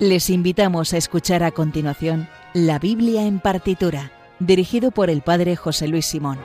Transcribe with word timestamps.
Les 0.00 0.30
invitamos 0.30 0.94
a 0.94 0.96
escuchar 0.96 1.42
a 1.42 1.50
continuación 1.50 2.26
La 2.54 2.78
Biblia 2.78 3.26
en 3.26 3.38
partitura, 3.38 4.12
dirigido 4.38 4.92
por 4.92 5.10
el 5.10 5.20
Padre 5.20 5.56
José 5.56 5.88
Luis 5.88 6.06
Simón. 6.06 6.38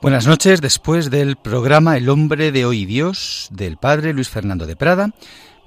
Buenas 0.00 0.28
noches, 0.28 0.60
después 0.60 1.10
del 1.10 1.34
programa 1.34 1.96
El 1.96 2.08
hombre 2.10 2.52
de 2.52 2.64
hoy 2.64 2.86
Dios 2.86 3.48
del 3.50 3.76
Padre 3.76 4.12
Luis 4.12 4.28
Fernando 4.28 4.66
de 4.66 4.76
Prada, 4.76 5.10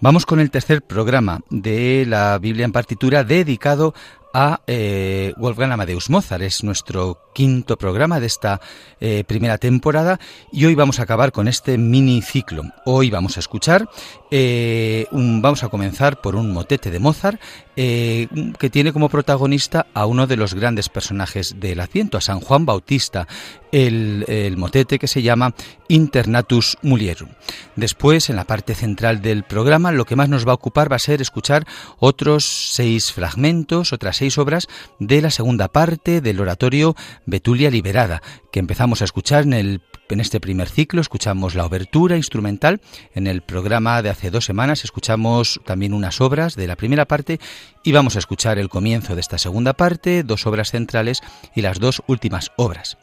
Vamos 0.04 0.26
con 0.26 0.40
el 0.40 0.50
tercer 0.50 0.82
programa 0.82 1.42
de 1.52 2.06
la 2.08 2.40
Biblia 2.40 2.66
en 2.66 2.72
partitura 2.72 3.24
dedicado 3.24 3.94
a 4.34 4.62
eh, 4.66 5.32
Wolfgang 5.38 5.72
Amadeus 5.72 6.10
Mozart. 6.10 6.42
Es 6.42 6.64
nuestro 6.64 7.20
quinto 7.36 7.78
programa 7.78 8.20
de 8.20 8.26
esta 8.26 8.62
eh, 9.00 9.24
primera 9.28 9.60
temporada 9.60 10.20
y 10.52 10.66
hoy 10.66 10.74
vamos 10.74 11.00
a 11.00 11.04
acabar 11.04 11.32
con 11.32 11.48
este 11.48 11.78
mini 11.78 12.24
ciclo. 12.24 12.64
Hoy 12.84 13.12
vamos 13.12 13.38
a 13.38 13.42
escuchar, 13.42 13.90
eh, 14.32 15.06
vamos 15.12 15.64
a 15.64 15.70
comenzar 15.70 16.22
por 16.22 16.36
un 16.36 16.52
motete 16.52 16.90
de 16.90 17.00
Mozart 17.00 17.40
que 17.76 18.70
tiene 18.72 18.94
como 18.94 19.10
protagonista 19.10 19.88
a 19.94 20.06
uno 20.06 20.28
de 20.28 20.38
los 20.38 20.54
grandes 20.54 20.90
personajes 20.90 21.56
del 21.60 21.80
Adviento, 21.80 22.18
a 22.18 22.22
San 22.22 22.40
Juan 22.40 22.66
Bautista, 22.66 23.28
el, 23.72 24.26
el 24.28 24.58
motete 24.58 25.00
que 25.00 25.08
se 25.08 25.24
llama 25.24 25.56
Internatus 25.88 26.78
Mulierum. 26.84 27.30
Después, 27.76 28.30
en 28.30 28.36
la 28.36 28.44
parte 28.44 28.76
central 28.76 29.22
del 29.22 29.44
programa, 29.44 29.92
lo 29.92 30.06
que 30.06 30.16
más 30.16 30.30
nos 30.30 30.46
va 30.46 30.52
a 30.52 30.56
ocupar 30.56 30.92
va 30.92 30.98
a 30.98 31.00
ser 31.00 31.22
escuchar 31.22 31.66
otros 31.98 32.46
seis 32.74 33.12
fragmentos, 33.12 33.94
otras 33.94 34.18
seis 34.18 34.38
obras 34.38 34.68
de 35.00 35.22
la 35.22 35.32
segunda 35.32 35.68
parte 35.70 36.22
del 36.22 36.40
oratorio 36.40 36.96
Betulia 37.26 37.72
Liberada, 37.72 38.22
que 38.52 38.60
empezamos 38.60 39.02
a 39.02 39.06
escuchar 39.06 39.44
en, 39.44 39.54
el, 39.54 39.82
en 40.10 40.20
este 40.20 40.40
primer 40.40 40.70
ciclo. 40.70 41.02
Escuchamos 41.02 41.56
la 41.56 41.66
obertura 41.66 42.18
instrumental. 42.18 42.82
En 43.16 43.26
el 43.28 43.42
programa 43.42 44.02
de 44.02 44.10
hace 44.22 44.30
dos 44.30 44.46
semanas 44.46 44.84
escuchamos 44.84 45.60
también 45.66 45.96
unas 45.96 46.22
obras 46.22 46.56
de 46.56 46.68
la 46.68 46.76
primera 46.76 47.06
parte 47.06 47.40
y 47.84 47.92
vamos 47.92 48.16
a 48.16 48.20
escuchar 48.20 48.60
el 48.60 48.70
comienzo 48.70 49.16
de 49.16 49.22
esta 49.22 49.40
segunda 49.40 49.74
parte, 49.74 50.22
dos 50.22 50.46
obras 50.46 50.70
centrales 50.70 51.22
y 51.56 51.62
las 51.62 51.80
dos 51.80 52.04
últimas 52.06 52.52
obras. 52.56 53.00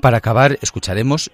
Para 0.00 0.16
acabar, 0.16 0.58
escucharemos 0.62 1.30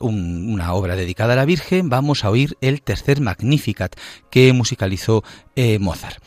una 0.00 0.74
obra 0.74 0.94
dedicada 0.94 1.32
a 1.32 1.36
la 1.36 1.46
Virgen. 1.46 1.88
Vamos 1.88 2.22
a 2.22 2.28
oír 2.28 2.58
el 2.60 2.82
tercer 2.82 3.22
Magnificat 3.22 3.96
que 4.30 4.52
musicalizó 4.52 5.24
eh, 5.56 5.78
Mozart. 5.78 6.22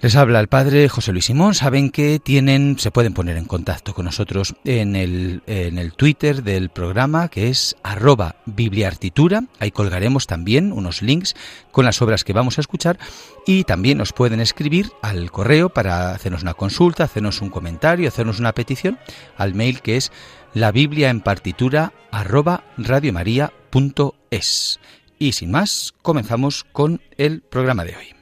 Les 0.00 0.14
habla 0.14 0.38
el 0.38 0.46
padre 0.46 0.88
José 0.88 1.10
Luis 1.10 1.24
Simón. 1.24 1.54
Saben 1.54 1.90
que 1.90 2.20
tienen, 2.20 2.78
se 2.78 2.92
pueden 2.92 3.14
poner 3.14 3.36
en 3.36 3.46
contacto 3.46 3.94
con 3.94 4.04
nosotros 4.04 4.54
en 4.64 4.94
el, 4.94 5.42
en 5.46 5.76
el 5.76 5.92
Twitter 5.92 6.44
del 6.44 6.68
programa 6.68 7.26
que 7.26 7.48
es 7.48 7.74
arroba 7.82 8.36
bibliartitura. 8.46 9.42
Ahí 9.58 9.72
colgaremos 9.72 10.28
también 10.28 10.72
unos 10.72 11.02
links 11.02 11.34
con 11.72 11.84
las 11.84 12.00
obras 12.00 12.22
que 12.22 12.32
vamos 12.32 12.58
a 12.58 12.60
escuchar 12.60 12.96
y 13.44 13.64
también 13.64 13.98
nos 13.98 14.12
pueden 14.12 14.38
escribir 14.38 14.92
al 15.02 15.32
correo 15.32 15.70
para 15.70 16.12
hacernos 16.12 16.42
una 16.42 16.54
consulta, 16.54 17.02
hacernos 17.02 17.42
un 17.42 17.50
comentario, 17.50 18.06
hacernos 18.06 18.38
una 18.38 18.52
petición 18.52 19.00
al 19.36 19.54
mail 19.54 19.80
que 19.80 19.96
es 19.96 20.12
la 20.54 20.72
en 20.72 21.20
partitura 21.20 21.92
arroba 22.12 22.62
radiomaria.es. 22.76 24.78
Y 25.18 25.32
sin 25.32 25.50
más, 25.50 25.92
comenzamos 26.02 26.64
con 26.70 27.00
el 27.16 27.40
programa 27.40 27.84
de 27.84 27.96
hoy. 27.96 28.17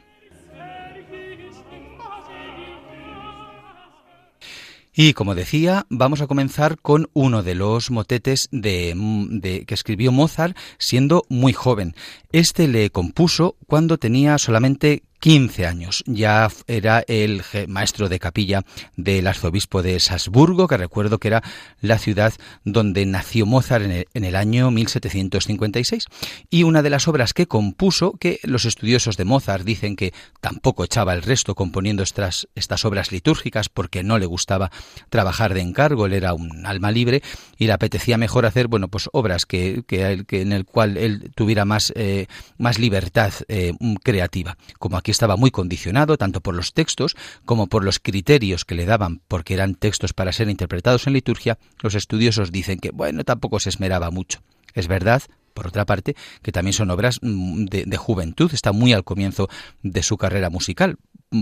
Y 4.99 5.13
como 5.13 5.35
decía, 5.35 5.85
vamos 5.91 6.23
a 6.23 6.27
comenzar 6.27 6.79
con 6.79 7.11
uno 7.13 7.43
de 7.43 7.55
los 7.55 7.91
motetes 7.91 8.49
de, 8.51 9.65
que 9.67 9.75
escribió 9.75 10.11
Mozart 10.11 10.57
siendo 10.79 11.27
muy 11.29 11.53
joven. 11.53 11.95
Este 12.33 12.67
le 12.67 12.89
compuso 12.89 13.57
cuando 13.67 13.99
tenía 13.99 14.39
solamente 14.39 15.03
15 15.27 15.67
años. 15.67 16.05
Ya 16.07 16.49
era 16.69 17.03
el 17.09 17.43
maestro 17.67 18.09
de 18.09 18.21
capilla 18.21 18.63
del 18.95 19.27
arzobispo 19.27 19.83
de 19.83 19.99
Salzburgo, 19.99 20.69
que 20.69 20.77
recuerdo 20.77 21.19
que 21.19 21.27
era 21.27 21.43
la 21.81 21.99
ciudad 21.99 22.33
donde 22.63 23.05
nació 23.07 23.45
Mozart 23.45 23.87
en 24.15 24.25
el, 24.25 24.37
año 24.37 24.71
1756. 24.71 26.05
Y 26.49 26.63
una 26.63 26.81
de 26.81 26.91
las 26.91 27.09
obras 27.09 27.35
que 27.35 27.49
compuso, 27.49 28.13
que 28.13 28.39
los 28.45 28.67
estudiosos 28.67 29.17
de 29.17 29.25
Mozart 29.25 29.65
dicen 29.65 29.97
que 29.97 30.15
tampoco 30.41 30.85
echaba 30.85 31.13
el 31.13 31.23
resto 31.23 31.57
componiendo 31.57 32.05
estas, 32.05 32.47
estas 32.55 32.85
obras 32.85 33.11
litúrgicas 33.11 33.69
porque 33.69 34.05
no 34.05 34.21
le 34.21 34.27
gustaba 34.27 34.71
trabajar 35.11 35.55
de 35.55 35.61
encargo, 35.61 36.07
él 36.07 36.13
era 36.13 36.35
un 36.35 36.67
alma 36.67 36.93
libre 36.93 37.21
y 37.59 37.67
le 37.67 37.73
apetecía 37.73 38.17
mejor 38.17 38.47
hacer, 38.47 38.69
bueno, 38.69 38.87
pues 38.87 39.11
obras 39.13 39.45
que, 39.45 39.83
que, 39.89 40.25
en 40.41 40.53
el 40.53 40.67
cual 40.67 40.97
él 40.97 41.33
tuviera 41.35 41.65
más, 41.65 41.93
eh, 41.97 42.29
más 42.59 42.79
libertad 42.79 43.33
eh, 43.49 43.73
creativa. 44.05 44.57
Como 44.79 44.97
aquí 44.97 45.16
estaba 45.17 45.37
muy 45.37 45.51
condicionado 45.51 46.19
tanto 46.19 46.43
por 46.43 46.55
los 46.55 46.75
textos 46.75 47.17
como 47.47 47.69
por 47.69 47.83
los 47.85 47.99
criterios 47.99 48.65
que 48.67 48.75
le 48.75 48.85
daban, 48.85 49.23
porque 49.29 49.55
eran 49.55 49.75
textos 49.75 50.13
para 50.13 50.33
ser 50.33 50.51
interpretados 50.51 51.07
en 51.07 51.15
liturgia, 51.15 51.59
los 51.81 51.95
estudiosos 51.95 52.53
dicen 52.53 52.79
que, 52.79 52.91
bueno, 52.91 53.25
tampoco 53.25 53.59
se 53.59 53.71
esmeraba 53.71 54.11
mucho. 54.11 54.43
Es 54.75 54.89
verdad, 54.89 55.23
por 55.55 55.67
otra 55.67 55.87
parte, 55.87 56.15
que 56.43 56.53
también 56.53 56.75
son 56.75 56.91
obras 56.91 57.19
mm, 57.23 57.65
de, 57.65 57.97
juventud, 57.97 58.51
está 58.53 58.73
muy 58.73 58.93
al 58.93 59.05
comienzo 59.05 59.49
de 59.83 60.03
su 60.03 60.19
carrera 60.19 60.51
musical. 60.51 60.99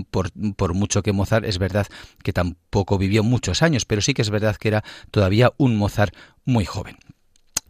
Por, 0.09 0.31
por, 0.55 0.73
mucho 0.73 1.03
que 1.03 1.13
Mozart 1.13 1.45
es 1.45 1.59
verdad 1.59 1.85
que 2.23 2.33
tampoco 2.33 2.97
vivió 2.97 3.23
muchos 3.23 3.61
años, 3.61 3.85
pero 3.85 4.01
sí 4.01 4.13
que 4.13 4.23
es 4.23 4.31
verdad 4.31 4.55
que 4.55 4.69
era 4.69 4.83
todavía 5.11 5.51
un 5.57 5.75
Mozart 5.75 6.15
muy 6.45 6.65
joven. 6.65 6.97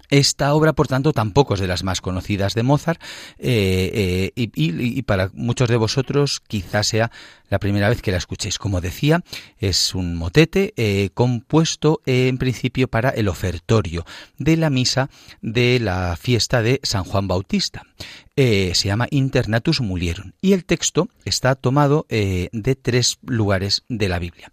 Esta 0.10 0.54
obra, 0.54 0.74
por 0.74 0.88
tanto, 0.88 1.14
tampoco 1.14 1.56
es 1.56 1.60
de 1.60 1.68
las 1.68 1.84
más 1.84 2.02
conocidas 2.02 2.54
de 2.54 2.64
Mozart 2.64 3.02
eh, 3.38 4.32
eh, 4.36 4.50
y, 4.56 5.02
para 5.04 5.30
muchos 5.34 5.70
de 5.70 5.78
vosotros 5.78 6.42
quizás 6.48 6.88
sea 6.88 7.12
la 7.50 7.60
primera 7.60 7.90
vez 7.90 8.02
que 8.02 8.12
la 8.12 8.18
escuchéis. 8.18 8.58
Como 8.58 8.82
decía, 8.82 9.24
es 9.60 9.96
un 9.96 10.16
motete 10.16 10.74
eh, 10.78 11.10
compuesto 11.14 12.02
en 12.06 12.38
principio 12.38 12.88
para 12.88 13.10
el 13.10 13.28
ofertorio 13.28 14.06
de 14.38 14.58
la 14.58 14.70
misa 14.70 15.10
de 15.42 15.80
la 15.80 16.18
fiesta 16.20 16.62
de 16.62 16.80
San 16.84 17.04
Juan 17.04 17.28
Bautista. 17.28 17.84
se 18.36 18.74
llama 18.74 19.08
Internatus 19.12 19.82
Mulierum 19.82 20.32
y 20.42 20.54
el 20.54 20.66
texto 20.66 21.08
está 21.24 21.56
tomado 21.56 22.06
de 22.10 22.78
tres 22.82 23.18
lugares 23.26 23.84
de 23.90 24.10
la 24.10 24.20
Biblia. 24.20 24.52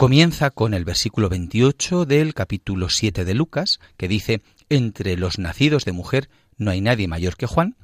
Comienza 0.00 0.50
con 0.50 0.72
el 0.72 0.86
versículo 0.86 1.28
28 1.28 2.06
del 2.06 2.32
capítulo 2.32 2.88
7 2.88 3.26
de 3.26 3.34
Lucas, 3.34 3.80
que 3.98 4.08
dice, 4.08 4.40
entre 4.70 5.16
los 5.16 5.38
nacidos 5.38 5.84
de 5.84 5.92
mujer 5.92 6.30
no 6.60 6.70
hay 6.70 6.80
nadie 6.80 7.08
mayor 7.08 7.36
que 7.36 7.46
Juan, 7.46 7.74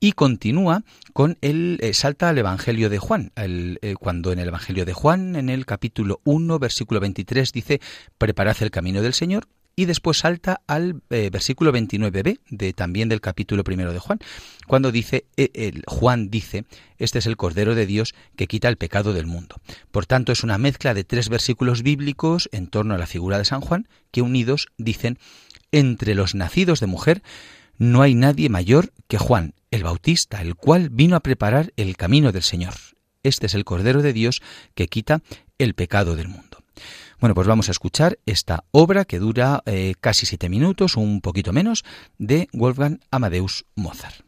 y 0.00 0.12
continúa 0.12 0.82
con 1.12 1.38
el 1.42 1.78
eh, 1.82 1.94
salta 1.94 2.30
al 2.30 2.38
Evangelio 2.38 2.88
de 2.88 2.98
Juan, 2.98 3.32
eh, 3.36 3.94
cuando 4.00 4.32
en 4.32 4.38
el 4.38 4.48
Evangelio 4.48 4.84
de 4.84 4.94
Juan, 4.94 5.36
en 5.36 5.48
el 5.48 5.66
capítulo 5.66 6.20
1, 6.24 6.58
versículo 6.58 7.00
23, 7.00 7.52
dice, 7.52 7.80
preparad 8.18 8.56
el 8.60 8.70
camino 8.70 9.02
del 9.02 9.14
Señor, 9.14 9.46
y 9.76 9.86
después 9.86 10.18
salta 10.18 10.62
al 10.68 11.02
eh, 11.10 11.30
versículo 11.30 11.72
29b 11.72 12.38
de 12.48 12.72
también 12.72 13.08
del 13.08 13.20
capítulo 13.20 13.64
primero 13.64 13.92
de 13.92 13.98
Juan, 13.98 14.20
cuando 14.68 14.92
dice 14.92 15.26
Juan 15.86 16.30
dice, 16.30 16.64
este 16.96 17.18
es 17.18 17.26
el 17.26 17.36
Cordero 17.36 17.74
de 17.74 17.84
Dios 17.84 18.14
que 18.36 18.46
quita 18.46 18.68
el 18.68 18.76
pecado 18.76 19.12
del 19.12 19.26
mundo. 19.26 19.56
Por 19.90 20.06
tanto, 20.06 20.30
es 20.30 20.44
una 20.44 20.58
mezcla 20.58 20.94
de 20.94 21.02
tres 21.02 21.28
versículos 21.28 21.82
bíblicos 21.82 22.48
en 22.52 22.68
torno 22.68 22.94
a 22.94 22.98
la 22.98 23.06
figura 23.06 23.36
de 23.36 23.44
San 23.44 23.60
Juan 23.60 23.88
que 24.12 24.22
unidos 24.22 24.68
dicen 24.78 25.18
entre 25.74 26.14
los 26.14 26.34
nacidos 26.34 26.78
de 26.78 26.86
mujer 26.86 27.22
no 27.78 28.02
hay 28.02 28.14
nadie 28.14 28.48
mayor 28.48 28.92
que 29.08 29.18
Juan, 29.18 29.54
el 29.72 29.82
Bautista, 29.82 30.40
el 30.40 30.54
cual 30.54 30.88
vino 30.88 31.16
a 31.16 31.20
preparar 31.20 31.72
el 31.76 31.96
camino 31.96 32.30
del 32.30 32.42
Señor. 32.42 32.74
Este 33.24 33.46
es 33.46 33.54
el 33.54 33.64
Cordero 33.64 34.00
de 34.00 34.12
Dios 34.12 34.40
que 34.76 34.86
quita 34.86 35.20
el 35.58 35.74
pecado 35.74 36.14
del 36.14 36.28
mundo. 36.28 36.58
Bueno, 37.18 37.34
pues 37.34 37.48
vamos 37.48 37.68
a 37.68 37.72
escuchar 37.72 38.18
esta 38.24 38.64
obra 38.70 39.04
que 39.04 39.18
dura 39.18 39.62
eh, 39.66 39.94
casi 40.00 40.26
siete 40.26 40.48
minutos, 40.48 40.96
un 40.96 41.20
poquito 41.20 41.52
menos, 41.52 41.84
de 42.18 42.48
Wolfgang 42.52 43.00
Amadeus 43.10 43.64
Mozart. 43.74 44.24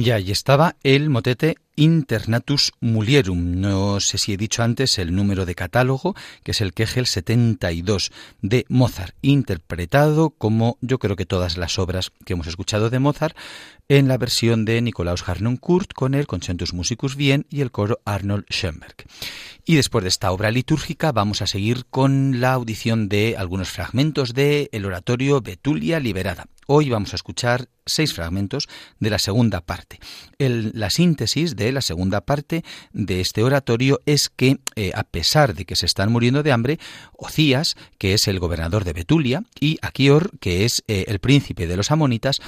Ya, 0.00 0.14
ahí 0.14 0.30
estaba 0.30 0.76
el 0.84 1.10
motete 1.10 1.56
Internatus 1.74 2.70
Mulierum. 2.78 3.60
No 3.60 3.98
sé 3.98 4.16
si 4.16 4.32
he 4.32 4.36
dicho 4.36 4.62
antes 4.62 4.96
el 5.00 5.12
número 5.12 5.44
de 5.44 5.56
catálogo, 5.56 6.14
que 6.44 6.52
es 6.52 6.60
el 6.60 6.72
Kegel 6.72 7.06
72 7.06 8.12
de 8.40 8.64
Mozart, 8.68 9.16
interpretado 9.22 10.30
como 10.30 10.78
yo 10.82 11.00
creo 11.00 11.16
que 11.16 11.26
todas 11.26 11.56
las 11.56 11.80
obras 11.80 12.12
que 12.24 12.34
hemos 12.34 12.46
escuchado 12.46 12.90
de 12.90 13.00
Mozart 13.00 13.36
en 13.88 14.06
la 14.06 14.18
versión 14.18 14.64
de 14.64 14.80
Nikolaus 14.82 15.28
Harnoncourt 15.28 15.92
con 15.94 16.14
el 16.14 16.28
Concentus 16.28 16.74
Musicus 16.74 17.16
Wien 17.16 17.46
y 17.50 17.60
el 17.60 17.72
coro 17.72 17.98
Arnold 18.04 18.44
Schoenberg. 18.48 18.94
Y 19.64 19.74
después 19.74 20.04
de 20.04 20.10
esta 20.10 20.30
obra 20.30 20.52
litúrgica 20.52 21.10
vamos 21.10 21.42
a 21.42 21.48
seguir 21.48 21.86
con 21.86 22.40
la 22.40 22.52
audición 22.52 23.08
de 23.08 23.34
algunos 23.36 23.70
fragmentos 23.70 24.32
de 24.32 24.68
el 24.70 24.84
oratorio 24.84 25.40
Betulia 25.40 25.98
Liberada. 25.98 26.46
Hoy 26.70 26.90
vamos 26.90 27.14
a 27.14 27.16
escuchar 27.16 27.70
seis 27.88 28.14
fragmentos 28.14 28.68
de 29.00 29.10
la 29.10 29.18
segunda 29.18 29.62
parte. 29.62 29.98
la 30.38 30.90
síntesis 30.90 31.56
de 31.56 31.72
la 31.72 31.80
segunda 31.80 32.20
parte 32.20 32.62
de 32.92 33.20
este 33.20 33.42
oratorio 33.42 34.00
es 34.06 34.28
que, 34.28 34.58
eh, 34.76 34.92
a 34.94 35.04
pesar 35.04 35.54
de 35.54 35.64
que 35.64 35.74
se 35.74 35.86
están 35.86 36.12
muriendo 36.12 36.42
de 36.42 36.52
hambre, 36.52 36.78
Ocías, 37.16 37.76
que 37.98 38.14
es 38.14 38.28
el 38.28 38.38
gobernador 38.38 38.84
de 38.84 38.92
Betulia, 38.92 39.42
y 39.58 39.78
Aquior, 39.82 40.38
que 40.38 40.64
es 40.64 40.84
eh, 40.86 41.06
el 41.08 41.18
príncipe 41.18 41.66
de 41.66 41.76
los 41.76 41.90
amonitas, 41.90 42.40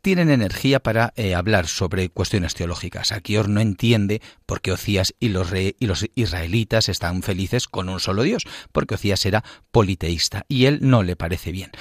tienen 0.00 0.30
energía 0.30 0.80
para 0.80 1.12
eh, 1.16 1.34
hablar 1.34 1.66
sobre 1.66 2.08
cuestiones 2.08 2.54
teológicas. 2.54 3.12
Aquior 3.12 3.48
no 3.48 3.60
entiende 3.60 4.22
por 4.46 4.60
qué 4.60 4.72
Ocías 4.72 5.14
y 5.20 5.28
los, 5.28 5.48
y 5.52 5.86
los 5.86 6.06
israelitas 6.14 6.88
están 6.88 7.22
felices 7.22 7.68
con 7.68 7.88
un 7.88 8.00
solo 8.00 8.22
Dios, 8.22 8.44
porque 8.72 8.94
Ocías 8.94 9.26
era 9.26 9.44
politeísta 9.70 10.46
y 10.48 10.66
él 10.66 10.78
no 10.80 11.02
le 11.02 11.16
parece 11.16 11.52
bien. 11.52 11.72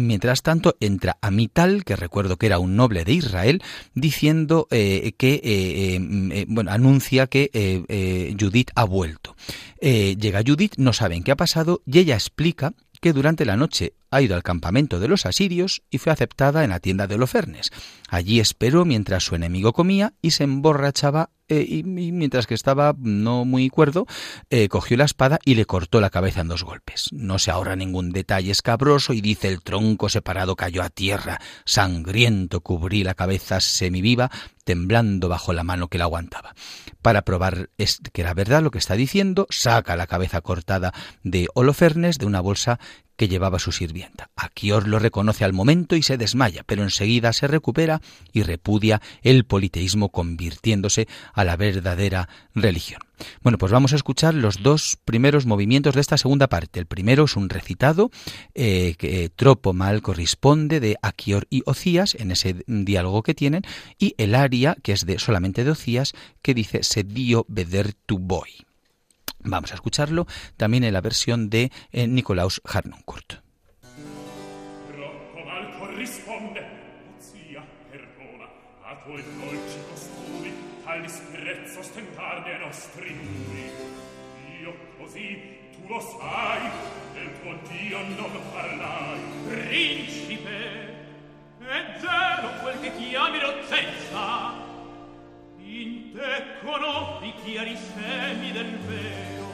mientras 0.00 0.42
tanto, 0.42 0.76
entra 0.90 1.18
Amital, 1.20 1.84
que 1.84 1.96
recuerdo 1.96 2.36
que 2.36 2.46
era 2.46 2.58
un 2.58 2.76
noble 2.76 3.04
de 3.04 3.12
Israel, 3.12 3.62
diciendo 3.94 4.68
eh, 4.70 5.12
que, 5.16 5.34
eh, 5.34 5.98
eh, 6.32 6.44
bueno, 6.48 6.70
anuncia 6.70 7.26
que 7.26 8.34
Judith 8.38 8.70
ha 8.74 8.84
vuelto. 8.84 9.36
llega 9.80 10.42
Judith, 10.46 10.74
no 10.76 10.92
saben 10.92 11.22
qué 11.22 11.32
ha 11.32 11.36
pasado 11.36 11.82
y 11.86 11.98
ella 11.98 12.14
explica 12.14 12.74
que 13.00 13.12
durante 13.12 13.44
la 13.44 13.56
noche 13.56 13.94
ha 14.10 14.20
ido 14.20 14.34
al 14.34 14.42
campamento 14.42 15.00
de 15.00 15.08
los 15.08 15.24
asirios 15.24 15.82
y 15.90 15.98
fue 15.98 16.12
aceptada 16.12 16.64
en 16.64 16.70
la 16.70 16.80
tienda 16.80 17.06
de 17.06 17.14
Holofernes. 17.14 17.70
Allí 18.08 18.40
esperó 18.40 18.84
mientras 18.84 19.24
su 19.24 19.34
enemigo 19.34 19.72
comía 19.72 20.12
y 20.20 20.32
se 20.32 20.44
emborrachaba 20.44 21.30
eh, 21.50 21.66
y, 21.68 21.82
mientras 21.82 22.46
que 22.46 22.54
estaba 22.54 22.94
no 22.96 23.44
muy 23.44 23.68
cuerdo, 23.68 24.06
eh, 24.50 24.68
cogió 24.68 24.96
la 24.96 25.04
espada 25.04 25.40
y 25.44 25.56
le 25.56 25.64
cortó 25.64 26.00
la 26.00 26.08
cabeza 26.08 26.40
en 26.40 26.48
dos 26.48 26.62
golpes. 26.62 27.08
No 27.12 27.40
se 27.40 27.50
ahorra 27.50 27.74
ningún 27.74 28.12
detalle 28.12 28.52
escabroso 28.52 29.12
y 29.12 29.20
dice 29.20 29.48
el 29.48 29.60
tronco 29.62 30.08
separado 30.08 30.54
cayó 30.54 30.82
a 30.82 30.90
tierra, 30.90 31.40
sangriento 31.64 32.60
cubrí 32.60 33.02
la 33.02 33.14
cabeza 33.14 33.60
semiviva, 33.60 34.30
temblando 34.64 35.28
bajo 35.28 35.52
la 35.52 35.64
mano 35.64 35.88
que 35.88 35.98
la 35.98 36.04
aguantaba. 36.04 36.54
Para 37.02 37.22
probar 37.22 37.70
que 38.12 38.20
era 38.20 38.32
verdad 38.34 38.62
lo 38.62 38.70
que 38.70 38.78
está 38.78 38.94
diciendo, 38.94 39.48
saca 39.50 39.96
la 39.96 40.06
cabeza 40.06 40.40
cortada 40.42 40.92
de 41.24 41.48
Holofernes 41.54 42.18
de 42.18 42.26
una 42.26 42.40
bolsa 42.40 42.78
que 43.20 43.28
llevaba 43.28 43.58
su 43.58 43.70
sirvienta. 43.70 44.30
Aquior 44.34 44.88
lo 44.88 44.98
reconoce 44.98 45.44
al 45.44 45.52
momento 45.52 45.94
y 45.94 46.02
se 46.02 46.16
desmaya, 46.16 46.62
pero 46.64 46.84
enseguida 46.84 47.34
se 47.34 47.48
recupera 47.48 48.00
y 48.32 48.44
repudia 48.44 49.02
el 49.20 49.44
politeísmo 49.44 50.08
convirtiéndose 50.08 51.06
a 51.40 51.44
la 51.44 51.56
verdadera 51.56 52.28
religión. 52.54 53.00
Bueno, 53.42 53.56
pues 53.56 53.72
vamos 53.72 53.94
a 53.94 53.96
escuchar 53.96 54.34
los 54.34 54.62
dos 54.62 54.98
primeros 55.06 55.46
movimientos 55.46 55.94
de 55.94 56.02
esta 56.02 56.18
segunda 56.18 56.48
parte. 56.48 56.80
El 56.80 56.86
primero 56.86 57.24
es 57.24 57.34
un 57.34 57.48
recitado 57.48 58.10
eh, 58.54 58.94
que 58.98 59.30
tropo 59.34 59.72
mal 59.72 60.02
corresponde 60.02 60.80
de 60.80 60.98
Aquior 61.00 61.46
y 61.48 61.62
Ocías 61.64 62.14
en 62.14 62.30
ese 62.30 62.56
diálogo 62.66 63.22
que 63.22 63.34
tienen 63.34 63.62
y 63.98 64.14
el 64.18 64.34
aria 64.34 64.76
que 64.82 64.92
es 64.92 65.06
de 65.06 65.18
solamente 65.18 65.64
de 65.64 65.70
Ocías 65.70 66.12
que 66.42 66.52
dice 66.52 66.82
se 66.82 67.04
dio 67.04 67.46
veder 67.48 67.94
tu 67.94 68.18
boy. 68.18 68.50
Vamos 69.42 69.72
a 69.72 69.76
escucharlo 69.76 70.26
también 70.58 70.84
en 70.84 70.92
la 70.92 71.00
versión 71.00 71.48
de 71.48 71.72
eh, 71.90 72.06
Nicolaus 72.06 72.60
Harnoncourt. 72.64 73.40
A 80.90 81.02
costumi, 81.02 81.29
nostri 82.70 83.12
numi. 83.12 83.68
Io 84.62 84.72
così, 84.96 85.42
tu 85.72 85.88
lo 85.88 85.98
sai, 85.98 86.70
del 87.14 87.40
tuo 87.40 87.58
Dio 87.68 87.98
non 87.98 88.30
parlai. 88.52 89.20
Principe, 89.48 90.58
è 91.58 91.98
zero 91.98 92.48
quel 92.62 92.80
che 92.80 92.92
chiami 92.94 93.40
rozzenza, 93.40 94.68
In 95.58 96.12
te 96.12 96.44
conobbi 96.64 97.32
chiari 97.44 97.76
semi 97.76 98.50
del 98.50 98.76
vero 98.78 99.48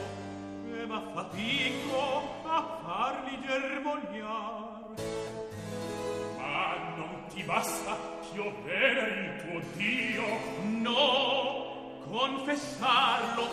E 0.73 0.85
m'affatico 0.85 2.41
a 2.43 2.79
farli 2.83 3.39
germogliar 3.45 4.95
Ma 6.37 6.95
non 6.95 7.25
ti 7.31 7.43
basta 7.43 7.97
ch'io 8.21 8.51
veneri 8.63 9.25
il 9.25 9.41
tuo 9.43 9.61
Dio? 9.75 10.25
No, 10.81 11.56
confessarlo 12.09 13.47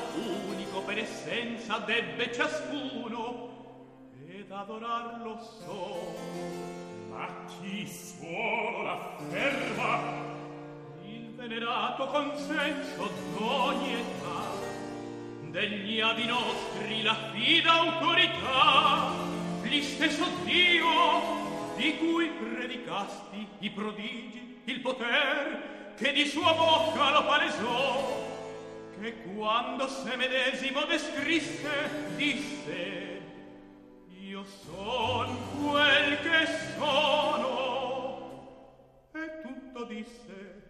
unico 0.47 0.81
per 0.83 0.99
essenza 0.99 1.79
debbe 1.79 2.33
ciascuno 2.33 3.51
Ed 4.29 4.51
adorarlo 4.51 5.39
solo 5.61 6.15
Ma 7.11 7.29
chi 7.47 7.87
suolo 7.87 8.83
la 8.83 9.17
ferma? 9.31 10.33
venerato 11.47 12.07
consenso 12.07 13.11
d'ogni 13.37 13.93
età 13.93 14.49
degli 15.51 16.01
avi 16.01 16.25
nostri 16.25 17.03
la 17.03 17.15
fida 17.33 17.73
autorità 17.73 19.13
gli 19.63 19.83
stesso 19.83 20.25
Dio 20.45 20.89
di 21.77 21.99
cui 21.99 22.31
predicasti 22.31 23.47
i 23.59 23.71
prodigi 23.71 24.63
il 24.65 24.81
poter 24.81 25.93
che 25.97 26.13
di 26.13 26.25
sua 26.25 26.55
bocca 26.55 27.11
lo 27.11 27.27
palesò 27.27 28.34
che 29.01 29.15
quando 29.35 29.89
se 29.89 30.17
medesimo 30.17 30.85
descrisse 30.85 32.15
disse 32.17 33.23
io 34.21 34.45
son 34.45 35.37
quel 35.61 36.19
che 36.21 36.47
sono 36.77 37.53
e 39.13 39.41
tutto 39.43 39.85
disse 39.85 40.63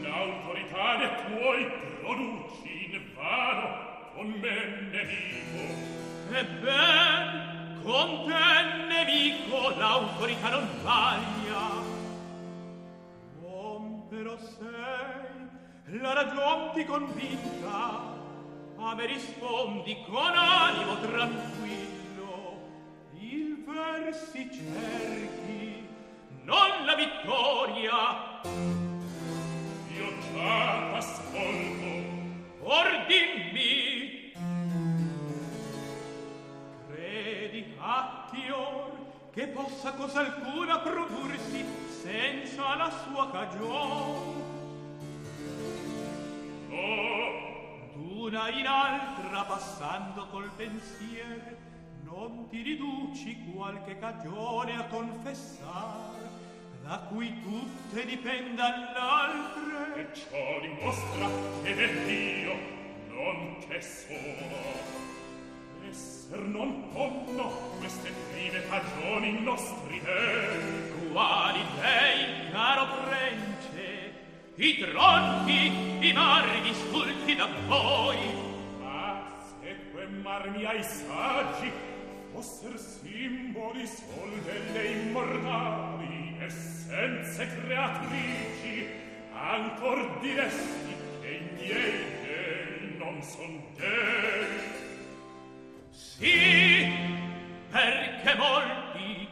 L'autorità 0.00 0.96
de 0.96 1.08
tuoi 1.26 1.70
produci 2.00 2.92
in 2.92 3.14
vano 3.14 4.10
con 4.14 4.28
me 4.40 4.56
nemico. 4.90 5.64
Ebben, 6.32 7.80
con 7.82 8.26
te 8.26 8.84
nemico 8.88 9.70
l'autorità 9.78 10.48
non 10.50 10.68
vaglia. 10.82 11.62
Oh, 13.42 14.06
però 14.10 14.36
sei 14.38 15.21
la 15.86 16.12
ragion 16.14 16.72
ti 16.74 16.84
convinta 16.84 18.10
a 18.76 18.94
me 18.94 19.06
rispondi 19.06 19.96
con 20.08 20.32
animo 20.34 20.98
tranquillo. 21.00 22.60
Il 23.18 23.64
versi 23.66 24.50
cerchi 24.50 25.86
non 26.44 26.84
la 26.84 26.94
vittoria. 26.94 28.40
Io 29.94 30.12
già 30.32 30.90
t'ascolto 30.92 32.10
or 32.62 33.06
dimmi. 33.06 34.32
Credi 36.88 37.74
Actior 37.78 38.90
che 39.32 39.46
possa 39.48 39.92
cosa 39.92 40.20
alcuna 40.20 40.78
prodursi 40.78 41.64
senza 42.02 42.76
la 42.76 42.90
sua 42.90 43.30
cagione 43.30 44.41
d'una 48.32 48.48
in 48.48 48.66
altra 48.66 49.42
passando 49.42 50.26
col 50.28 50.50
pensier 50.56 51.54
non 52.04 52.48
ti 52.48 52.62
riduci 52.62 53.52
qualche 53.52 53.98
cagione 53.98 54.74
a 54.74 54.84
confessar 54.86 56.16
da 56.82 56.98
cui 57.10 57.42
tutte 57.42 58.06
dipendan 58.06 58.92
l'altre 58.94 59.96
e 59.96 60.14
ciò 60.14 60.60
dimostra 60.62 61.28
che 61.62 62.04
Dio 62.06 62.54
non 63.10 63.58
che 63.68 63.82
sono 63.82 64.56
esser 65.90 66.40
non 66.40 66.88
ponno 66.88 67.50
queste 67.80 68.12
prime 68.30 68.66
cagioni 68.66 69.42
nostri 69.42 70.00
dei 70.00 71.10
quali 71.12 71.60
dei 71.80 72.50
caro 72.50 72.86
prence 73.04 73.51
i 74.62 74.78
tronchi, 74.78 75.72
i 76.08 76.12
marmi 76.12 76.72
sculti 76.72 77.34
da 77.34 77.48
voi. 77.66 78.16
Ma 78.80 79.42
se 79.60 79.76
que 79.90 80.06
marmi 80.06 80.64
ai 80.64 80.84
saggi 80.84 81.70
fosser 82.32 82.78
simboli 82.78 83.84
sol 83.86 84.30
delle 84.44 84.84
immortali 84.86 86.36
essenze 86.38 87.48
creatrici, 87.56 88.86
ancor 89.34 90.20
diresti 90.20 90.94
che 91.20 91.28
i 91.28 91.42
miei 91.56 92.04
dei 92.22 92.96
non 92.98 93.20
son 93.20 93.60
dei. 93.76 94.46
Sì, 95.90 96.86
perché 97.68 98.34
molti 98.36 99.28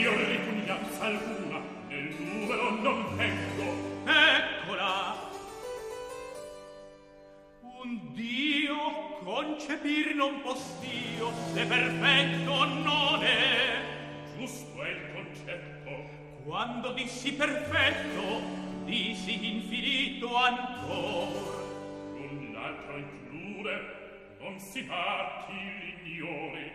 io 0.00 0.16
ripugnanza 0.16 1.04
alcuna 1.04 1.47
concepir 9.58 10.14
non 10.14 10.40
postio 10.40 11.32
se 11.52 11.64
perfetto 11.64 12.64
non 12.64 13.22
è 13.24 13.82
giusto 14.36 14.82
è 14.84 14.88
il 14.88 15.12
concetto. 15.12 15.90
Quando 16.44 16.92
dissi 16.92 17.32
perfetto 17.32 18.40
dissi 18.84 19.56
infinito 19.56 20.36
ancor. 20.36 21.66
Non 22.14 22.50
l'altro 22.52 22.98
include 22.98 24.36
non 24.38 24.60
si 24.60 24.82
fa 24.84 25.44
chi 25.46 26.04
l'ignori 26.04 26.72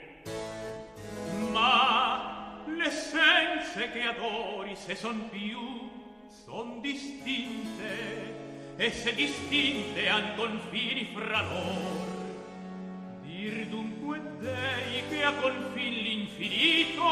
ma 1.51 2.63
l'essenze 2.65 3.91
che 3.91 4.01
adori 4.01 4.75
se 4.75 4.95
son 4.95 5.29
più 5.29 5.89
son 6.45 6.81
distinte. 6.81 8.41
E 8.75 8.91
se 8.91 9.13
distinte 9.13 10.09
han 10.09 10.35
confini 10.35 11.07
fra 11.13 11.41
lor 11.43 12.23
dir 13.44 13.68
dunque 13.68 14.22
dei 14.40 15.03
che 15.10 15.24
a 15.24 15.34
confin 15.34 15.94
l'infinito 16.06 17.03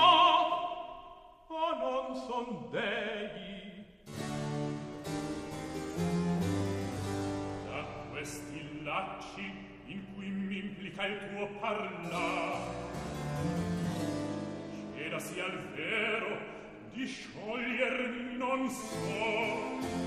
o 1.48 1.64
non 1.84 2.06
son 2.26 2.48
dei 2.72 3.84
da 7.68 7.82
questi 8.12 8.82
lacci 8.84 9.48
in 9.88 10.02
cui 10.14 10.30
m'implica 10.30 11.06
il 11.06 11.20
tuo 11.30 11.48
parlar 11.60 12.60
c'era 14.96 15.20
sia 15.20 15.46
il 15.48 15.60
vero 15.76 16.32
di 16.94 17.06
scioglier 17.08 18.10
non 18.38 18.70
so. 18.70 20.00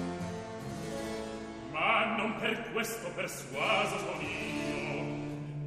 Ma 1.72 2.16
non 2.16 2.36
per 2.38 2.70
questo 2.72 3.10
persuaso 3.14 3.98
son 3.98 4.20
io 4.22 4.83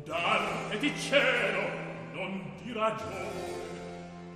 d'arte 0.08 0.80
di 0.80 0.98
cielo 0.98 1.70
non 2.14 2.42
di 2.64 2.72
ragione 2.72 3.66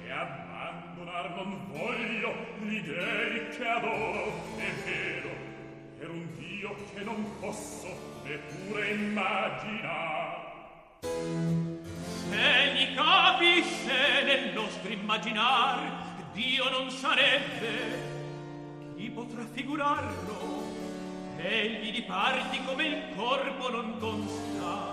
e 0.06 0.12
abbandonar 0.12 1.34
non 1.36 1.66
voglio 1.72 2.34
gli 2.62 2.82
dei 2.82 3.48
che 3.56 3.66
adoro. 3.66 4.34
È 4.58 4.72
vero 4.86 5.30
per 5.98 6.10
un 6.10 6.28
dio 6.36 6.76
che 6.94 7.02
non 7.04 7.26
posso 7.40 7.88
neppure 8.24 8.90
immaginar. 8.90 10.50
Se 11.00 12.74
gli 12.74 12.94
capisse 12.94 14.24
nel 14.26 14.54
nostro 14.54 14.92
immaginar 14.92 15.80
dio 16.34 16.70
non 16.70 16.90
sarebbe. 16.92 18.10
Chi 18.96 19.10
potrà 19.10 19.46
figurarlo? 19.46 20.80
Egli 21.38 21.92
di 21.92 22.02
parti 22.04 22.62
come 22.66 22.86
il 22.86 23.16
corpo 23.16 23.70
non 23.70 23.98
consta 24.00 24.91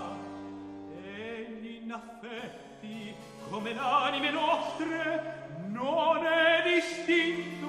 come 3.59 3.73
l'anime 3.73 4.31
nostre 4.31 5.47
non 5.67 6.25
è 6.25 6.63
distinto 6.63 7.67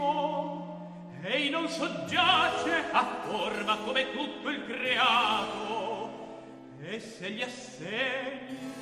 ei 1.20 1.50
non 1.50 1.68
soggiace 1.68 2.84
a 2.92 3.04
forma 3.26 3.76
come 3.78 4.12
tutto 4.12 4.50
il 4.50 4.64
creato. 4.66 6.38
E 6.80 7.00
se 7.00 7.32
gli 7.32 7.42
assegni 7.42 8.72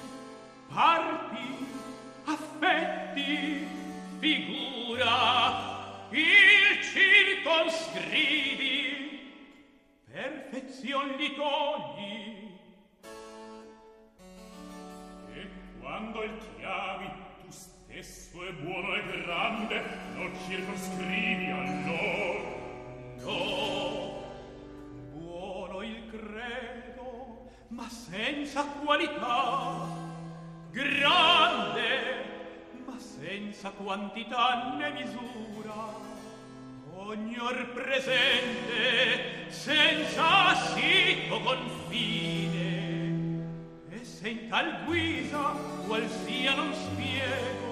parti 0.68 1.66
affetti 2.24 3.66
figura 4.18 6.10
il 6.10 6.82
circonscrivi 6.82 9.32
perfezion 10.12 11.08
li 11.16 11.34
togli. 11.34 12.47
Quando 15.88 16.22
il 16.22 16.38
chiavi 16.58 17.08
tu 17.40 17.50
stesso 17.50 18.44
è 18.46 18.52
buono 18.52 18.94
e 18.94 19.22
grande 19.22 19.82
lo 20.16 20.30
circoscrivi 20.46 21.50
allora 21.50 22.56
no 23.22 24.22
buono 25.14 25.82
il 25.82 26.02
credo 26.10 27.48
ma 27.68 27.88
senza 27.88 28.64
qualità. 28.64 29.86
Grande 30.70 31.88
ma 32.84 32.98
senza 32.98 33.70
quantità 33.70 34.74
né 34.76 34.90
misura. 34.90 36.06
Ognor 36.96 37.72
presente 37.72 39.50
senza 39.50 40.54
sito 40.54 41.40
confine 41.40 42.67
tal 44.48 44.84
guisa 44.86 45.52
qual 45.86 46.08
sia 46.08 46.54
non 46.56 46.72
spiego 46.72 47.67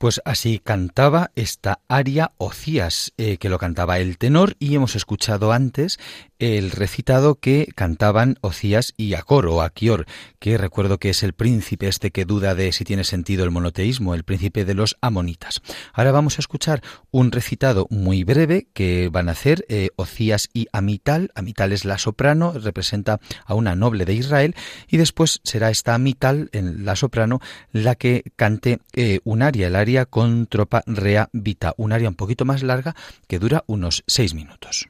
Pues 0.00 0.22
así 0.24 0.60
cantaba 0.64 1.30
esta 1.36 1.80
aria 1.86 2.32
Ocías, 2.38 3.12
eh, 3.18 3.36
que 3.36 3.50
lo 3.50 3.58
cantaba 3.58 3.98
el 3.98 4.16
tenor, 4.16 4.56
y 4.58 4.74
hemos 4.74 4.96
escuchado 4.96 5.52
antes 5.52 5.98
el 6.38 6.70
recitado 6.70 7.34
que 7.34 7.68
cantaban 7.74 8.38
Ocías 8.40 8.94
y 8.96 9.12
Acor 9.12 9.46
o 9.46 9.60
Aquior, 9.60 10.06
que 10.38 10.56
recuerdo 10.56 10.96
que 10.96 11.10
es 11.10 11.22
el 11.22 11.34
príncipe 11.34 11.86
este 11.86 12.12
que 12.12 12.24
duda 12.24 12.54
de 12.54 12.72
si 12.72 12.84
tiene 12.84 13.04
sentido 13.04 13.44
el 13.44 13.50
monoteísmo, 13.50 14.14
el 14.14 14.24
príncipe 14.24 14.64
de 14.64 14.72
los 14.72 14.96
amonitas. 15.02 15.60
Ahora 15.92 16.12
vamos 16.12 16.38
a 16.38 16.40
escuchar 16.40 16.80
un 17.10 17.30
recitado 17.30 17.86
muy 17.90 18.24
breve 18.24 18.68
que 18.72 19.10
van 19.12 19.28
a 19.28 19.32
hacer 19.32 19.66
eh, 19.68 19.90
Ocías 19.96 20.48
y 20.54 20.68
Amital. 20.72 21.30
Amital 21.34 21.72
es 21.72 21.84
la 21.84 21.98
soprano, 21.98 22.54
representa 22.54 23.20
a 23.44 23.52
una 23.52 23.76
noble 23.76 24.06
de 24.06 24.14
Israel, 24.14 24.54
y 24.88 24.96
después 24.96 25.40
será 25.44 25.68
esta 25.68 25.92
Amital, 25.92 26.48
en 26.52 26.86
la 26.86 26.96
soprano, 26.96 27.40
la 27.70 27.96
que 27.96 28.24
cante 28.36 28.78
eh, 28.94 29.20
un 29.24 29.42
aria, 29.42 29.66
el 29.66 29.76
aria 29.76 29.89
con 30.08 30.46
tropa 30.46 30.82
rea 30.86 31.28
vita, 31.32 31.74
un 31.76 31.92
aria 31.92 32.08
un 32.08 32.14
poquito 32.14 32.44
más 32.44 32.62
larga 32.62 32.94
que 33.26 33.38
dura 33.38 33.64
unos 33.66 34.04
seis 34.06 34.34
minutos. 34.34 34.88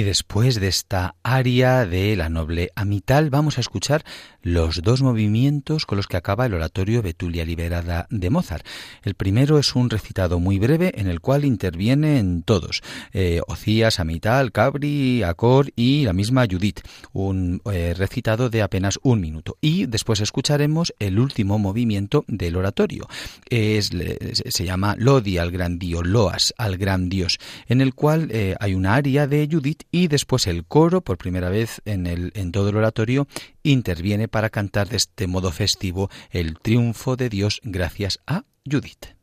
Después 0.00 0.58
de 0.58 0.68
esta 0.68 1.16
aria 1.34 1.86
de 1.86 2.14
la 2.14 2.28
noble 2.28 2.72
Amital, 2.76 3.30
vamos 3.30 3.56
a 3.56 3.62
escuchar 3.62 4.04
los 4.42 4.82
dos 4.82 5.00
movimientos 5.00 5.86
con 5.86 5.96
los 5.96 6.06
que 6.06 6.18
acaba 6.18 6.44
el 6.44 6.52
oratorio 6.52 7.00
Betulia 7.00 7.44
Liberada 7.46 8.06
de 8.10 8.28
Mozart. 8.28 8.66
El 9.02 9.14
primero 9.14 9.58
es 9.58 9.74
un 9.74 9.88
recitado 9.88 10.40
muy 10.40 10.58
breve 10.58 10.92
en 10.96 11.08
el 11.08 11.20
cual 11.20 11.46
intervienen 11.46 12.42
todos, 12.42 12.82
eh, 13.12 13.40
Ocías, 13.46 13.98
Amital, 13.98 14.52
Cabri, 14.52 15.22
Acor 15.22 15.72
y 15.74 16.04
la 16.04 16.12
misma 16.12 16.46
Judith, 16.50 16.80
un 17.12 17.62
eh, 17.72 17.94
recitado 17.96 18.50
de 18.50 18.60
apenas 18.60 18.98
un 19.02 19.20
minuto. 19.20 19.56
Y 19.60 19.86
después 19.86 20.20
escucharemos 20.20 20.92
el 20.98 21.18
último 21.18 21.58
movimiento 21.58 22.24
del 22.26 22.56
oratorio. 22.56 23.08
Se 23.48 24.64
llama 24.64 24.96
Lodi 24.98 25.38
al 25.38 25.50
gran 25.50 25.78
Dios, 25.78 26.06
Loas 26.06 26.52
al 26.58 26.76
gran 26.76 27.08
Dios, 27.08 27.38
en 27.68 27.80
el 27.80 27.94
cual 27.94 28.28
eh, 28.32 28.54
hay 28.60 28.74
una 28.74 28.96
aria 28.96 29.26
de 29.26 29.48
Judith 29.50 29.84
y 29.90 30.08
después 30.08 30.46
el 30.46 30.64
coro, 30.64 31.00
por 31.00 31.21
primera 31.22 31.48
vez 31.48 31.80
en, 31.86 32.06
el, 32.06 32.32
en 32.34 32.52
todo 32.52 32.68
el 32.68 32.76
oratorio, 32.76 33.26
interviene 33.62 34.28
para 34.28 34.50
cantar 34.50 34.88
de 34.88 34.96
este 34.96 35.26
modo 35.26 35.52
festivo 35.52 36.10
el 36.30 36.58
triunfo 36.58 37.16
de 37.16 37.28
Dios 37.30 37.60
gracias 37.62 38.18
a 38.26 38.44
Judith. 38.70 39.21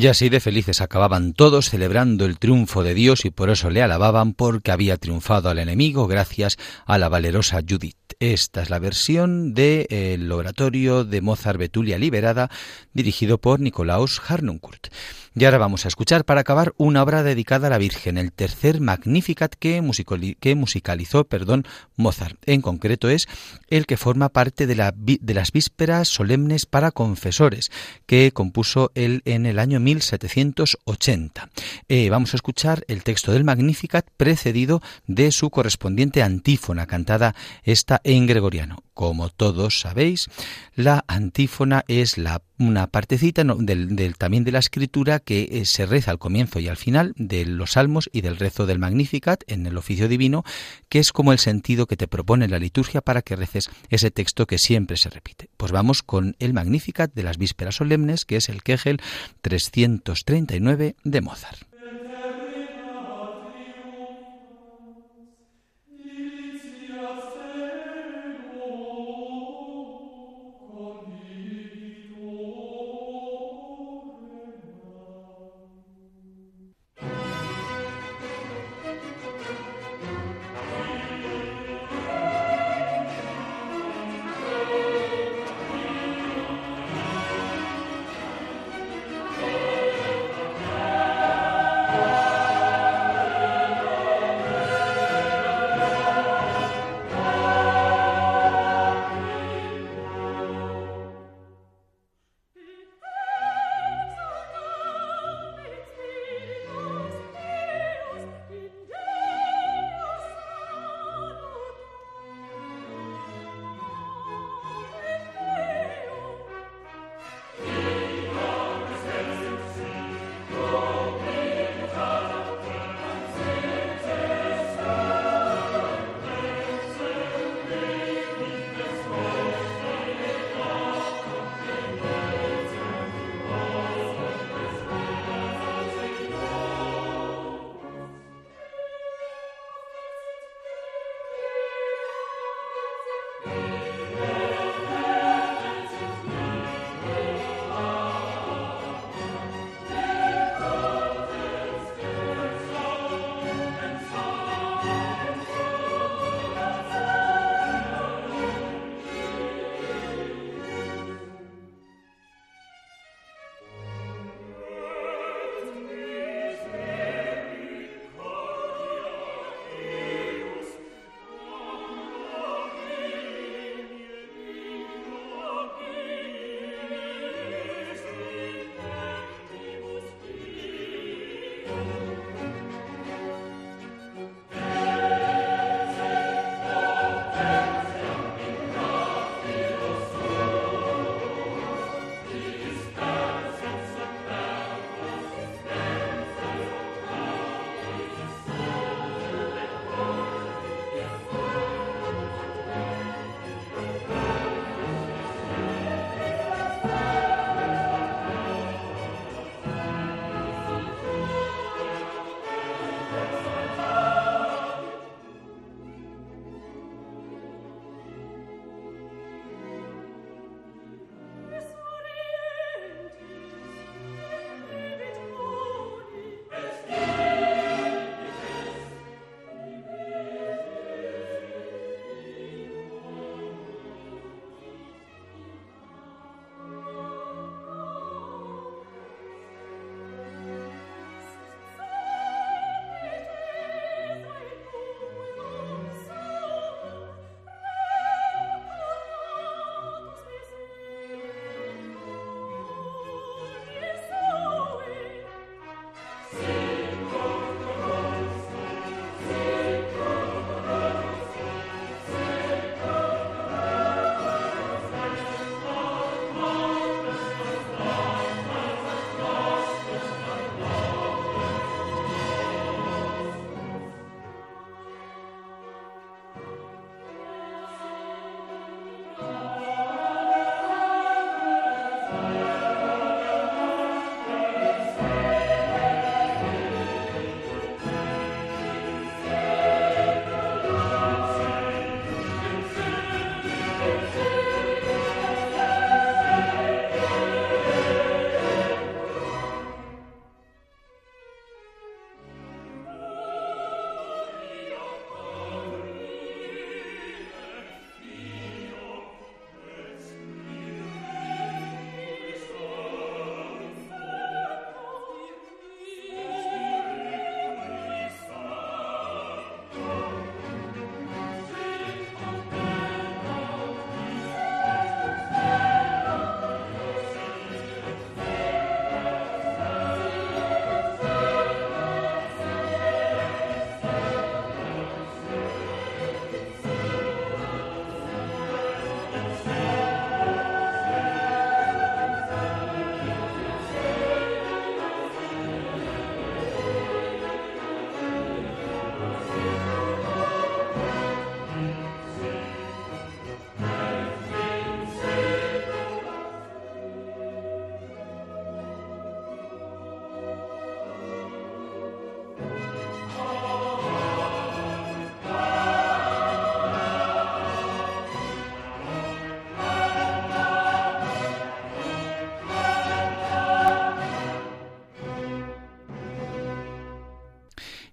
Y 0.00 0.06
así 0.06 0.30
de 0.30 0.40
felices 0.40 0.80
acababan 0.80 1.34
todos 1.34 1.68
celebrando 1.68 2.24
el 2.24 2.38
triunfo 2.38 2.82
de 2.82 2.94
Dios 2.94 3.26
y 3.26 3.30
por 3.30 3.50
eso 3.50 3.68
le 3.68 3.82
alababan 3.82 4.32
porque 4.32 4.70
había 4.70 4.96
triunfado 4.96 5.50
al 5.50 5.58
enemigo 5.58 6.06
gracias 6.06 6.56
a 6.86 6.96
la 6.96 7.10
valerosa 7.10 7.60
Judith. 7.68 7.98
Esta 8.18 8.62
es 8.62 8.70
la 8.70 8.78
versión 8.78 9.52
del 9.52 9.86
de, 9.86 10.32
oratorio 10.32 11.04
de 11.04 11.20
Mozart 11.20 11.58
Betulia 11.58 11.98
Liberada 11.98 12.48
dirigido 12.94 13.36
por 13.36 13.60
Nicolaus 13.60 14.22
Harnoncourt. 14.26 14.86
Y 15.32 15.44
ahora 15.44 15.58
vamos 15.58 15.84
a 15.84 15.88
escuchar 15.88 16.24
para 16.24 16.40
acabar 16.40 16.74
una 16.76 17.04
obra 17.04 17.22
dedicada 17.22 17.68
a 17.68 17.70
la 17.70 17.78
Virgen, 17.78 18.18
el 18.18 18.32
tercer 18.32 18.80
Magnificat 18.80 19.54
que, 19.54 19.80
musicalizó 19.80 21.24
perdón, 21.24 21.64
Mozart. 21.94 22.36
En 22.46 22.62
concreto 22.62 23.08
es 23.08 23.28
el 23.68 23.86
que 23.86 23.96
forma 23.96 24.30
parte 24.30 24.66
de, 24.66 24.74
la, 24.74 24.92
de 24.92 25.34
las 25.34 25.52
vísperas 25.52 26.08
solemnes 26.08 26.66
para 26.66 26.90
confesores, 26.90 27.70
que 28.06 28.32
compuso 28.32 28.90
él 28.96 29.22
en 29.24 29.46
el 29.46 29.60
año 29.60 29.78
1780. 29.78 31.48
Eh, 31.88 32.10
vamos 32.10 32.34
a 32.34 32.36
escuchar 32.36 32.84
el 32.88 33.04
texto 33.04 33.30
del 33.30 33.44
Magnificat 33.44 34.06
precedido 34.16 34.82
de 35.06 35.30
su 35.30 35.50
correspondiente 35.50 36.24
antífona, 36.24 36.86
cantada 36.86 37.36
esta 37.62 38.00
en 38.02 38.26
gregoriano. 38.26 38.82
Como 39.00 39.30
todos 39.30 39.80
sabéis, 39.80 40.28
la 40.74 41.06
antífona 41.08 41.86
es 41.88 42.18
la, 42.18 42.42
una 42.58 42.86
partecita 42.86 43.42
del, 43.44 44.14
también 44.18 44.44
de 44.44 44.52
la 44.52 44.58
escritura 44.58 45.20
que 45.20 45.48
eh, 45.50 45.64
se 45.64 45.86
reza 45.86 46.10
al 46.10 46.18
comienzo 46.18 46.60
y 46.60 46.68
al 46.68 46.76
final 46.76 47.14
de 47.16 47.46
los 47.46 47.70
salmos 47.70 48.10
y 48.12 48.20
del 48.20 48.36
rezo 48.36 48.66
del 48.66 48.78
Magnificat 48.78 49.42
en 49.46 49.64
el 49.64 49.78
oficio 49.78 50.06
divino, 50.06 50.44
que 50.90 50.98
es 50.98 51.12
como 51.12 51.32
el 51.32 51.38
sentido 51.38 51.86
que 51.86 51.96
te 51.96 52.08
propone 52.08 52.46
la 52.46 52.58
liturgia 52.58 53.00
para 53.00 53.22
que 53.22 53.36
reces 53.36 53.70
ese 53.88 54.10
texto 54.10 54.46
que 54.46 54.58
siempre 54.58 54.98
se 54.98 55.08
repite. 55.08 55.48
Pues 55.56 55.72
vamos 55.72 56.02
con 56.02 56.36
el 56.38 56.52
Magnificat 56.52 57.10
de 57.14 57.22
las 57.22 57.38
vísperas 57.38 57.76
solemnes, 57.76 58.26
que 58.26 58.36
es 58.36 58.50
el 58.50 58.62
Kegel 58.62 59.00
339 59.40 60.94
de 61.04 61.20
Mozart. 61.22 61.69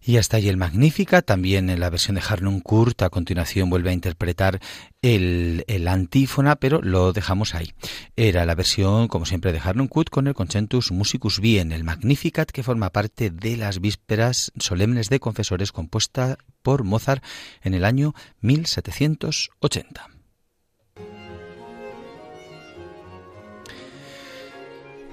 Y 0.07 0.15
hasta 0.15 0.37
ahí 0.37 0.47
el 0.47 0.55
Magnífica, 0.55 1.21
también 1.21 1.69
en 1.69 1.81
la 1.81 1.89
versión 1.89 2.15
de 2.15 2.21
Harnon 2.25 2.61
Kurt, 2.61 3.01
a 3.01 3.09
continuación 3.09 3.69
vuelve 3.69 3.89
a 3.89 3.93
interpretar 3.93 4.61
el, 5.01 5.65
antífona, 5.85 6.55
pero 6.55 6.81
lo 6.81 7.11
dejamos 7.11 7.53
ahí. 7.53 7.73
Era 8.15 8.45
la 8.45 8.55
versión, 8.55 9.09
como 9.09 9.25
siempre, 9.25 9.51
de 9.51 9.59
Harnon 9.59 9.89
Kurt 9.89 10.09
con 10.09 10.27
el 10.27 10.33
Concentus 10.33 10.93
Musicus 10.93 11.41
Bien, 11.41 11.73
el 11.73 11.83
Magnificat, 11.83 12.51
que 12.51 12.63
forma 12.63 12.91
parte 12.91 13.31
de 13.31 13.57
las 13.57 13.81
vísperas 13.81 14.53
solemnes 14.57 15.09
de 15.09 15.19
confesores 15.19 15.73
compuesta 15.73 16.37
por 16.61 16.85
Mozart 16.85 17.21
en 17.61 17.73
el 17.73 17.83
año 17.83 18.13
1780. 18.39 20.16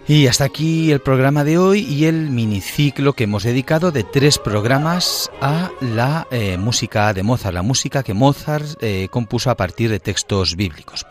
Y 0.06 0.26
hasta 0.26 0.44
aquí 0.44 0.92
el 0.92 1.00
programa 1.00 1.44
de 1.44 1.56
hoy 1.56 1.80
y 1.80 2.04
el 2.04 2.28
miniciclo 2.28 3.14
que 3.14 3.24
hemos 3.24 3.42
dedicado 3.42 3.90
de 3.90 4.04
tres 4.04 4.38
programas 4.38 5.30
a 5.40 5.70
la 5.80 6.26
eh, 6.30 6.58
música 6.58 7.14
de 7.14 7.22
Mozart, 7.22 7.54
la 7.54 7.62
música 7.62 8.02
que 8.02 8.12
Mozart 8.12 8.82
eh, 8.82 9.08
compuso 9.10 9.50
a 9.50 9.56
partir 9.56 9.90
de 9.90 10.00
textos 10.00 10.56
bíblicos. 10.56 11.06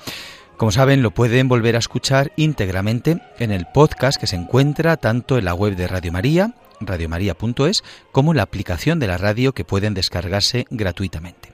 Como 0.58 0.72
saben, 0.72 1.02
lo 1.02 1.10
pueden 1.10 1.48
volver 1.48 1.76
a 1.76 1.80
escuchar 1.80 2.34
íntegramente 2.36 3.20
en 3.40 3.52
el 3.52 3.66
podcast 3.66 4.20
que 4.20 4.28
se 4.28 4.36
encuentra 4.36 4.96
tanto 4.98 5.40
en 5.40 5.46
la 5.46 5.56
web 5.56 5.76
de 5.76 5.88
Radio 5.88 6.12
María, 6.12 6.54
radiomaria.es, 6.80 7.84
como 8.12 8.32
en 8.32 8.38
la 8.38 8.44
aplicación 8.44 9.00
de 9.00 9.08
la 9.08 9.18
radio 9.18 9.54
que 9.54 9.66
pueden 9.66 9.96
descargarse 9.96 10.68
gratuitamente. 10.70 11.53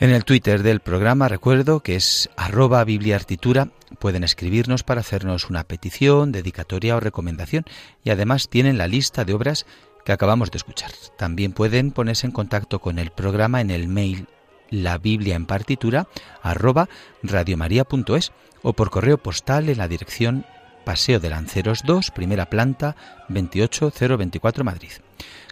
En 0.00 0.10
el 0.10 0.24
Twitter 0.24 0.62
del 0.62 0.78
programa 0.78 1.26
recuerdo 1.26 1.80
que 1.80 1.96
es 1.96 2.30
arroba 2.36 2.84
bibliartitura. 2.84 3.70
Pueden 3.98 4.22
escribirnos 4.22 4.84
para 4.84 5.00
hacernos 5.00 5.50
una 5.50 5.64
petición, 5.64 6.30
dedicatoria 6.30 6.94
o 6.94 7.00
recomendación 7.00 7.64
y 8.04 8.10
además 8.10 8.48
tienen 8.48 8.78
la 8.78 8.86
lista 8.86 9.24
de 9.24 9.34
obras 9.34 9.66
que 10.04 10.12
acabamos 10.12 10.52
de 10.52 10.58
escuchar. 10.58 10.92
También 11.16 11.52
pueden 11.52 11.90
ponerse 11.90 12.28
en 12.28 12.32
contacto 12.32 12.78
con 12.78 13.00
el 13.00 13.10
programa 13.10 13.60
en 13.60 13.72
el 13.72 13.88
mail 13.88 14.28
la 14.70 15.00
en 15.02 15.46
partitura 15.46 16.06
arroba 16.42 16.88
radiomaria.es 17.24 18.32
o 18.62 18.72
por 18.74 18.90
correo 18.90 19.18
postal 19.18 19.68
en 19.68 19.78
la 19.78 19.88
dirección 19.88 20.46
Paseo 20.88 21.20
de 21.20 21.28
Lanceros 21.28 21.82
2, 21.84 22.12
primera 22.12 22.48
planta, 22.48 22.96
28024 23.28 24.64
Madrid. 24.64 24.92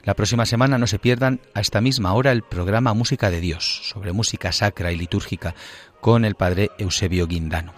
La 0.03 0.15
próxima 0.15 0.47
semana 0.47 0.79
no 0.79 0.87
se 0.87 0.99
pierdan 0.99 1.41
a 1.53 1.61
esta 1.61 1.83
misma 1.83 2.15
hora 2.15 2.33
el 2.33 2.41
programa 2.41 2.95
Música 2.95 3.29
de 3.29 3.43
Dios, 3.43 3.83
sobre 3.85 4.13
música 4.13 4.51
sacra 4.53 4.93
y 4.93 4.97
litúrgica, 4.97 5.55
con 6.01 6.25
el 6.25 6.37
padre 6.37 6.71
Eusebio 6.79 7.27
Guindano. 7.27 7.75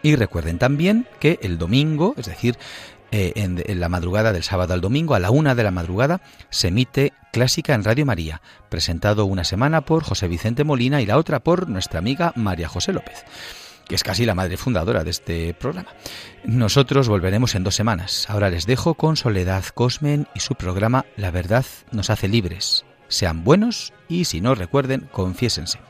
Y 0.00 0.16
recuerden 0.16 0.58
también 0.58 1.06
que 1.20 1.38
el 1.42 1.58
domingo, 1.58 2.14
es 2.16 2.24
decir, 2.24 2.56
eh, 3.10 3.34
en, 3.36 3.62
la 3.78 3.90
madrugada 3.90 4.32
del 4.32 4.42
sábado 4.42 4.72
al 4.72 4.80
domingo, 4.80 5.14
a 5.14 5.18
la 5.20 5.30
una 5.30 5.54
de 5.54 5.64
la 5.64 5.70
madrugada, 5.70 6.22
se 6.48 6.68
emite 6.68 7.12
Clásica 7.34 7.74
en 7.74 7.84
Radio 7.84 8.06
María, 8.06 8.40
presentado 8.70 9.26
una 9.26 9.44
semana 9.44 9.82
por 9.82 10.04
José 10.04 10.26
Vicente 10.26 10.64
Molina 10.64 11.02
y 11.02 11.06
la 11.06 11.18
otra 11.18 11.40
por 11.40 11.68
nuestra 11.68 11.98
amiga 11.98 12.32
María 12.34 12.66
José 12.66 12.94
López 12.94 13.26
que 13.88 13.94
es 13.94 14.02
casi 14.02 14.26
la 14.26 14.34
madre 14.34 14.56
fundadora 14.56 15.02
de 15.02 15.10
este 15.10 15.54
programa. 15.54 15.94
Nosotros 16.44 17.08
volveremos 17.08 17.54
en 17.54 17.64
dos 17.64 17.74
semanas. 17.74 18.28
Ahora 18.28 18.50
les 18.50 18.66
dejo 18.66 18.94
con 18.94 19.16
Soledad 19.16 19.64
Cosmen 19.74 20.28
y 20.34 20.40
su 20.40 20.54
programa 20.54 21.06
La 21.16 21.30
verdad 21.30 21.64
nos 21.90 22.10
hace 22.10 22.28
libres. 22.28 22.84
Sean 23.08 23.42
buenos 23.42 23.92
y 24.08 24.26
si 24.26 24.40
no 24.40 24.54
recuerden, 24.54 25.08
confiésense. 25.10 25.80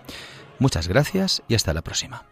Muchas 0.58 0.88
gracias 0.88 1.42
y 1.48 1.54
hasta 1.54 1.74
la 1.74 1.82
próxima. 1.82 2.24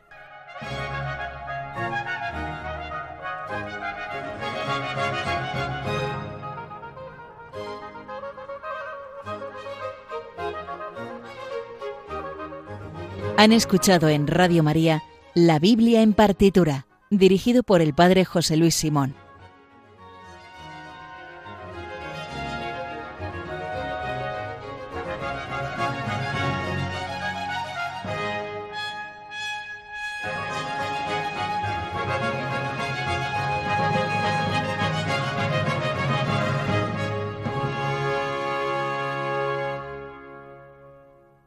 Han 13.38 13.52
escuchado 13.52 14.08
en 14.08 14.26
Radio 14.26 14.62
María 14.62 15.02
la 15.36 15.58
Biblia 15.58 16.00
en 16.00 16.14
partitura, 16.14 16.86
dirigido 17.10 17.62
por 17.62 17.82
el 17.82 17.92
Padre 17.92 18.24
José 18.24 18.56
Luis 18.56 18.74
Simón. 18.74 19.14